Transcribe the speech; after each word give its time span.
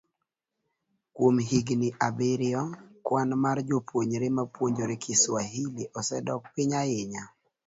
Kuom 1.15 1.35
higini 1.49 1.87
abiriyo, 2.07 2.63
kwan 3.05 3.29
mar 3.43 3.57
jopuonjre 3.67 4.27
mapuonjore 4.37 4.95
Kiswahili 5.03 5.83
osedok 5.99 6.41
piny 6.53 6.71
ahinya. 6.81 7.23